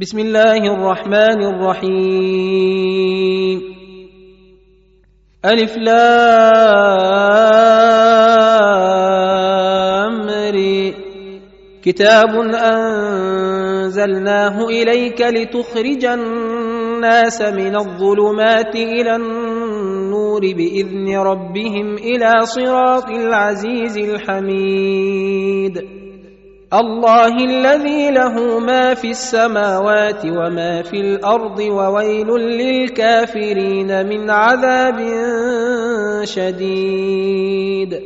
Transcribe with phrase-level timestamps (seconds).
[0.00, 1.88] بسم الله الرحمن الرحيم.
[5.44, 6.14] ألف لامري
[11.82, 12.28] كتاب
[13.54, 25.95] أنزلناه إليك لتخرج الناس من الظلمات إلى النور بإذن ربهم إلى صراط العزيز الحميد.
[26.72, 34.98] الله الذي له ما في السماوات وما في الأرض وويل للكافرين من عذاب
[36.24, 38.00] شديد.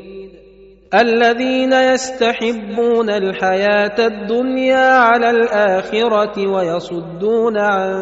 [0.95, 7.93] الذين يستحبون الحياة الدنيا على الآخرة ويصدون عن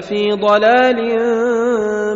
[0.04, 1.00] في ضلال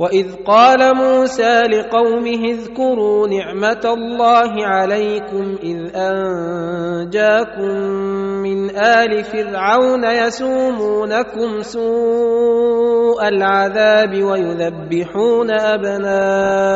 [0.00, 7.74] واذ قال موسى لقومه اذكروا نعمه الله عليكم اذ انجاكم
[8.40, 16.70] من ال فرعون يسومونكم سوء العذاب ويذبحون ابناءكم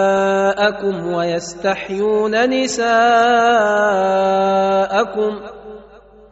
[1.15, 2.85] ويستحيون نساءكم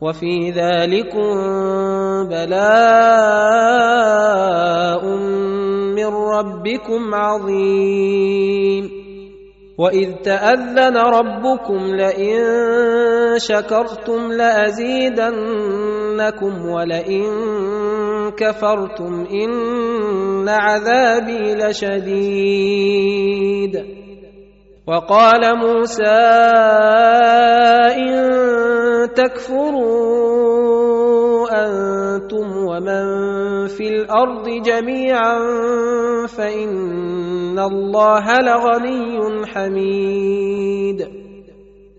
[0.00, 1.34] وفي ذلكم
[2.28, 3.82] بلاء
[6.02, 9.02] من ربكم عظيم.
[9.78, 12.42] وإذ تأذن ربكم لئن
[13.36, 15.32] شكرتم لأزيدنكم
[16.68, 17.30] ولئن
[18.36, 22.82] كفرتم إن عذابي لشديد.
[24.86, 26.02] وقال موسى
[27.96, 28.14] إن
[29.14, 30.42] تكفروا
[31.52, 33.21] أنتم ومن
[33.76, 35.38] في الأرض جميعا
[36.26, 41.08] فإن الله لغني حميد.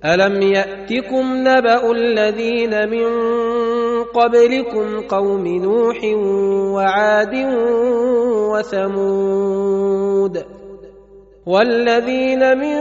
[0.05, 3.09] ألم يأتكم نبأ الذين من
[4.03, 5.97] قبلكم قوم نوح
[6.75, 7.35] وعاد
[8.53, 10.45] وثمود؟
[11.45, 12.79] والذين من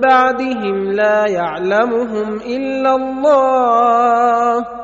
[0.00, 4.83] بعدهم لا يعلمهم إلا الله.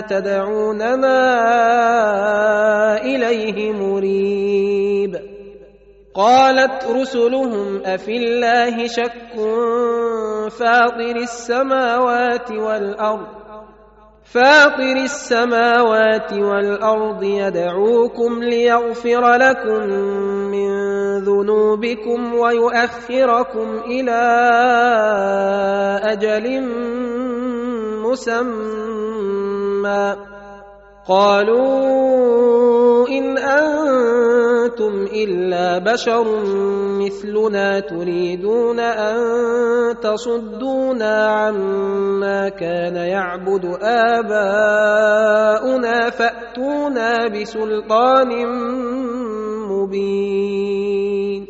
[0.00, 1.18] تدعوننا
[3.04, 5.16] إليه مريب.
[6.14, 9.32] قالت رسلهم أفي الله شك
[10.50, 13.42] فاطر السماوات والأرض
[14.24, 19.82] فاطر السماوات والأرض يدعوكم ليغفر لكم
[20.52, 20.68] من
[21.18, 24.20] ذنوبكم ويؤخركم إلى
[26.02, 26.62] أجل
[28.12, 30.16] مسمى.
[31.08, 36.24] قالوا إن أنتم إلا بشر
[37.00, 39.16] مثلنا تريدون أن
[40.00, 44.50] تصدونا عما كان يعبد آباؤنا
[46.10, 48.46] فأتونا بسلطان
[49.72, 51.46] مبين.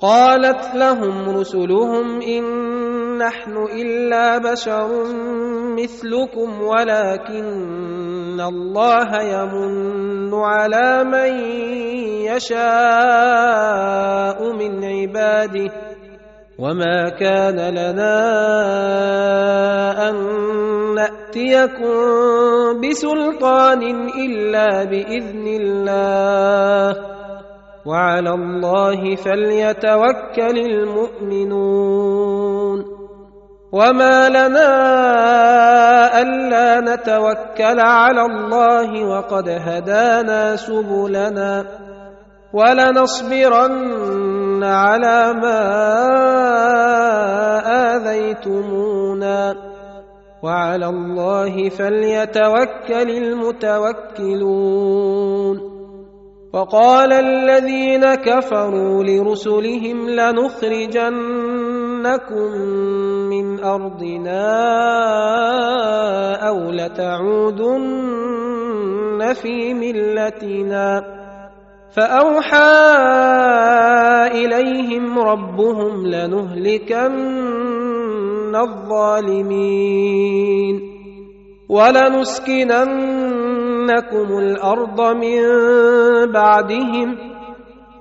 [0.00, 2.75] قالت لهم رسلهم إن
[3.18, 4.88] نحن إلا بشر
[5.76, 11.32] مثلكم ولكن الله يمن على من
[12.32, 12.56] يشاء
[14.52, 15.70] من عباده.
[16.58, 18.18] وما كان لنا
[20.08, 20.14] أن
[20.94, 21.96] نأتيكم
[22.80, 26.96] بسلطان إلا بإذن الله.
[27.86, 32.25] وعلى الله فليتوكل المؤمنون.
[33.72, 34.72] وما لنا
[36.22, 41.64] الا نتوكل على الله وقد هدانا سبلنا
[42.52, 43.84] ولنصبرن
[44.64, 45.62] على ما
[47.96, 49.56] اذيتمونا
[50.42, 54.76] وعلى الله فليتوكل المتوكلون
[56.52, 60.08] وقال الذين كفروا لرسلهم
[62.06, 62.50] لنخرجنكم
[63.30, 64.46] من ارضنا
[66.48, 68.02] أو لتعودن
[69.42, 71.04] في ملتنا
[71.90, 72.56] فاوحى
[74.32, 77.16] اليهم ربهم لنهلكن
[78.56, 79.76] الظالمين
[81.68, 82.78] ولنسكننكم
[84.38, 85.42] الأرض من
[86.32, 87.35] بعدهم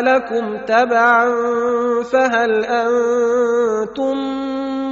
[0.00, 1.24] لكم تبعا
[2.12, 4.16] فهل أنتم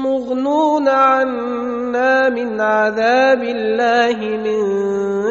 [0.02, 4.62] مغنون عنا من عذاب الله من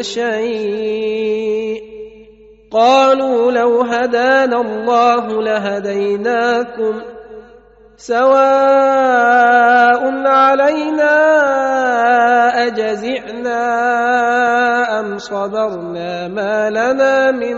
[0.04, 1.82] شيء
[2.72, 7.02] قالوا لو هدانا الله لهديناكم
[7.98, 9.46] سواء
[10.28, 11.16] علينا
[12.68, 13.60] اجزعنا
[15.00, 17.58] ام صبرنا ما لنا من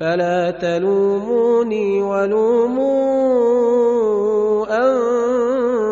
[0.00, 2.96] فلا تلوموني ولوموا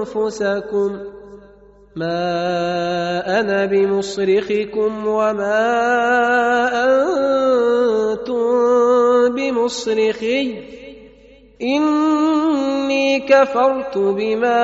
[0.00, 0.99] أنفسكم.
[1.96, 5.61] ما أنا بمصرخكم وما
[6.84, 8.44] أنتم
[9.34, 10.62] بمصرخي.
[11.62, 14.62] إني كفرت بما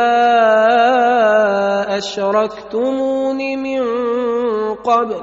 [1.99, 3.83] أشركتمون من
[4.75, 5.23] قبل.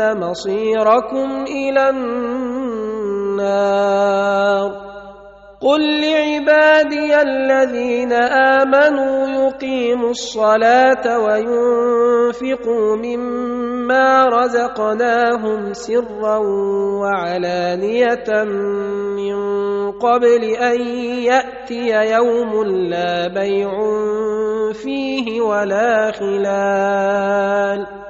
[0.00, 3.50] مصيركم إلى النار.
[5.60, 16.36] قل لعبادي الذين آمنوا يقيموا الصلاة وينفقوا مما رزقناهم سرا
[17.00, 18.44] وعلانية
[19.16, 19.36] من
[19.92, 20.80] قبل أن
[21.28, 23.70] يأتي يوم لا بيع
[24.72, 28.09] فيه ولا خلال.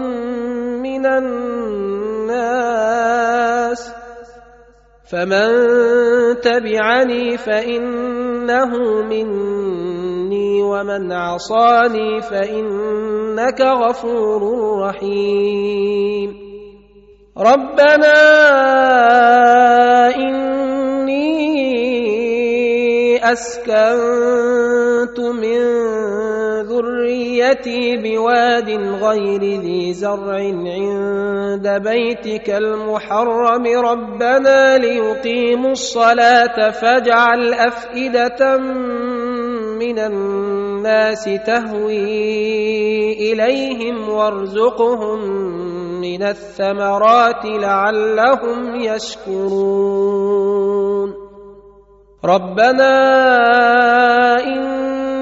[1.01, 1.09] من
[2.29, 2.71] الناس
[5.11, 5.49] فمن
[6.41, 8.69] تبعني فإنه
[9.09, 14.41] مني ومن عصاني فإنك غفور
[14.79, 16.41] رحيم
[17.37, 18.21] ربنا
[20.15, 21.31] إني
[23.31, 25.61] أسكنت من
[26.81, 28.69] ذريتي بواد
[29.03, 38.57] غير ذي زرع عند بيتك المحرم ربنا ليقيموا الصلاه فاجعل افئده
[39.79, 42.43] من الناس تهوي
[43.33, 45.19] اليهم وارزقهم
[46.01, 50.31] من الثمرات لعلهم يشكرون
[52.25, 52.91] ربنا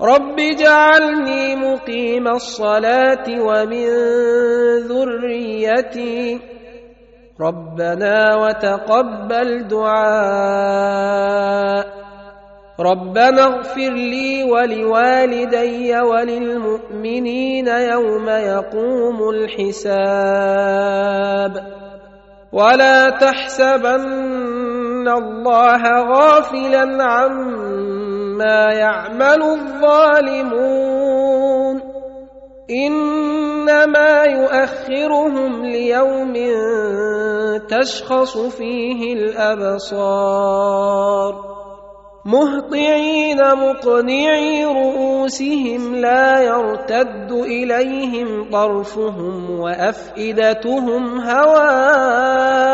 [0.00, 3.88] رب اجعلني مقيم الصلاه ومن
[4.88, 6.40] ذريتي
[7.40, 11.06] ربنا وتقبل دعاء
[12.80, 20.86] ربنا اغفر لي ولوالدي وللمؤمنين يوم يقوم الحساب
[22.52, 28.15] ولا تحسبن الله غافلا عما
[28.72, 30.96] يعمل الظالمون
[32.70, 36.34] إنما يؤخرهم ليوم
[37.68, 40.36] تشخص فيه الأبصار
[42.24, 52.66] مهطعين مقنعي رؤوسهم لا يرتد إليهم طرفهم وأفئدتهم هواء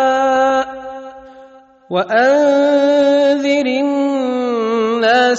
[1.90, 4.21] وأنذر الناس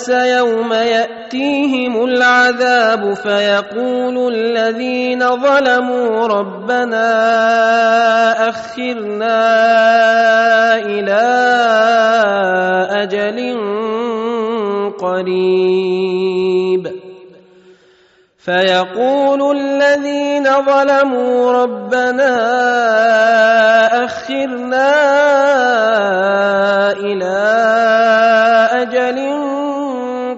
[0.09, 7.09] يوم يأتيهم العذاب فيقول الذين ظلموا ربنا
[8.49, 9.39] أخرنا
[10.75, 11.23] إلى
[12.91, 13.57] أجل
[14.99, 16.43] قريب.
[18.37, 22.33] فيقول الذين ظلموا ربنا
[24.05, 24.91] أخرنا
[26.91, 27.37] إلى
[28.71, 29.42] أجل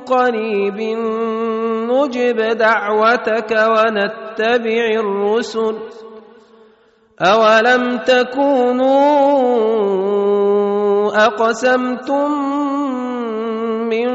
[0.07, 0.79] قريب
[1.91, 5.75] نجب دعوتك ونتبع الرسل
[7.21, 8.95] أولم تكونوا
[11.25, 12.31] أقسمتم
[13.89, 14.09] من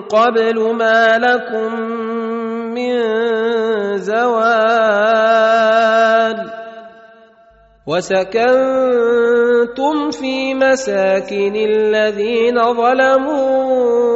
[0.00, 1.74] قبل ما لكم
[2.74, 3.02] من
[3.96, 5.62] زوال
[7.86, 9.30] وسكنتم
[10.10, 14.11] في مساكن الذين ظلموا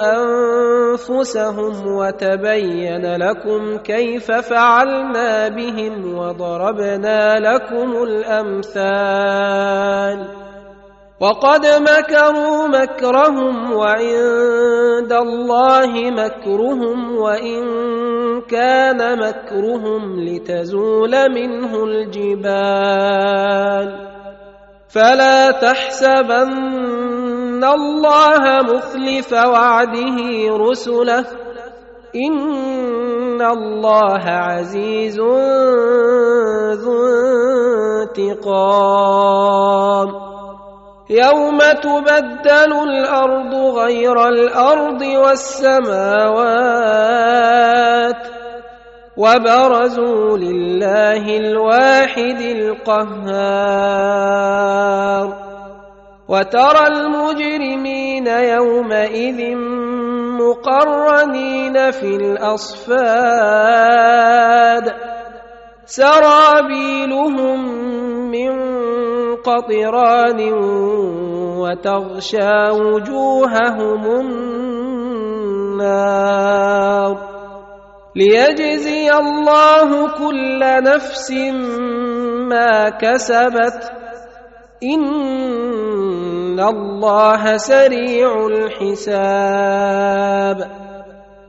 [0.00, 9.66] أنفسهم وتبين لكم كيف فعلنا بهم وضربنا لكم الأمثال
[11.20, 17.62] وقد مكروا مكرهم وعند الله مكرهم وإن
[18.40, 23.36] كان مكرهم لتزول منه الجبال
[24.88, 26.52] فلا تحسبن
[27.64, 30.16] الله مخلف وعده
[30.56, 31.24] رسله
[32.14, 35.20] ان الله عزيز
[36.80, 37.06] ذو
[38.18, 40.08] انتقام
[41.10, 46.56] يوم تبدل الأرض غير الأرض والسماوات
[49.16, 54.06] وبرزوا لله الواحد القهار
[56.28, 59.56] وترى المجرمين يومئذ
[60.42, 62.96] مقرنين في الأصفاد.
[65.86, 67.58] سرابيلهم
[68.30, 68.52] من
[69.36, 70.52] قطران
[71.62, 74.02] وتغشى وجوههم
[75.80, 77.16] النار.
[78.16, 81.30] ليجزي الله كل نفس
[82.50, 84.05] ما كسبت
[84.82, 89.76] ان الله سريع الحساب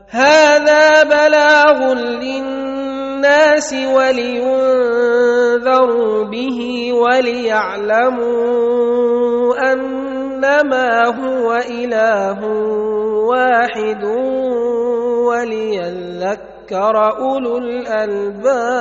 [0.08, 4.64] هذا بلاغ للناس ولينذروا
[6.24, 8.38] به وليعلموا
[9.72, 12.44] انما هو اله
[13.28, 14.04] واحد
[15.28, 18.78] وليذكر اولو الالباب